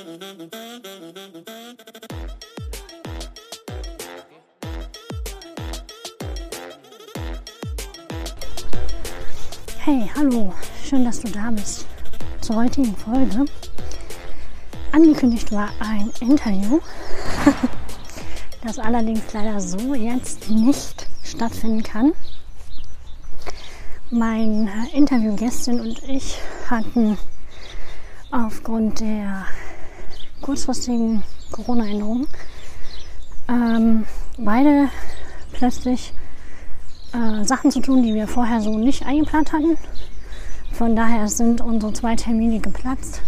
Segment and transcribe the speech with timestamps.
[0.00, 0.06] Hey,
[10.16, 11.84] hallo, schön, dass du da bist.
[12.40, 13.44] Zur heutigen Folge.
[14.92, 16.80] Angekündigt war ein Interview,
[18.64, 22.14] das allerdings leider so jetzt nicht stattfinden kann.
[24.08, 26.38] Mein Interviewgästin und ich
[26.70, 27.18] hatten
[28.30, 29.44] aufgrund der
[30.40, 31.22] kurzfristigen
[31.52, 32.26] Corona-Änderungen
[33.50, 34.06] ähm,
[34.38, 34.88] beide
[35.52, 36.12] plötzlich
[37.12, 39.76] äh, Sachen zu tun, die wir vorher so nicht eingeplant hatten.
[40.72, 43.20] Von daher sind unsere zwei Termine geplatzt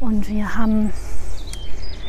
[0.00, 0.92] und wir haben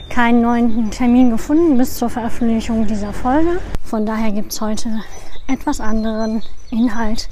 [0.09, 3.59] keinen neuen Termin gefunden bis zur Veröffentlichung dieser Folge.
[3.83, 5.01] Von daher gibt es heute
[5.47, 7.29] etwas anderen Inhalt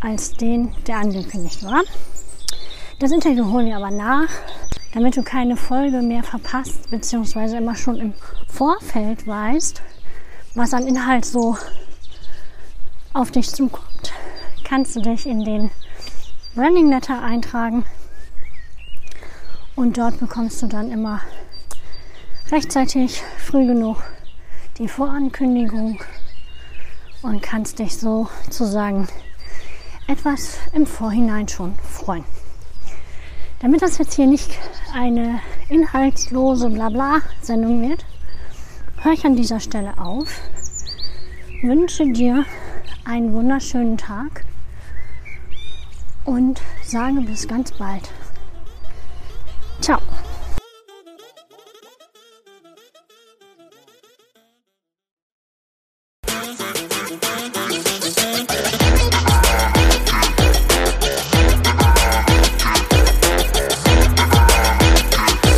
[0.00, 1.82] als den, der angekündigt war.
[2.98, 4.28] Das Interview holen wir aber nach,
[4.96, 8.14] damit du keine Folge mehr verpasst, beziehungsweise immer schon im
[8.48, 9.82] Vorfeld weißt,
[10.54, 11.58] was an Inhalt so
[13.12, 14.14] auf dich zukommt.
[14.64, 15.70] Kannst du dich in den
[16.56, 17.84] Running Letter eintragen
[19.74, 21.20] und dort bekommst du dann immer
[22.50, 24.02] rechtzeitig, früh genug
[24.78, 26.02] die Vorankündigung
[27.20, 29.08] und kannst dich sozusagen
[30.06, 32.24] etwas im Vorhinein schon freuen.
[33.60, 34.50] Damit das jetzt hier nicht
[34.94, 38.04] eine inhaltslose Blabla-Sendung wird,
[39.02, 40.40] höre ich an dieser Stelle auf,
[41.62, 42.44] wünsche dir
[43.04, 44.44] einen wunderschönen Tag
[46.24, 48.10] und sage bis ganz bald.
[49.80, 50.00] Ciao.